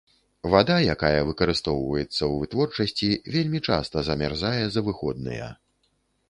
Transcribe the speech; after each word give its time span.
Вада, 0.53 0.77
якая 0.93 1.19
выкарыстоўваецца 1.31 2.07
ў 2.07 2.29
вытворчасці, 2.45 3.11
вельмі 3.37 3.59
часта 3.69 4.05
замярзае 4.09 4.63
за 4.79 4.85
выходныя. 4.91 5.53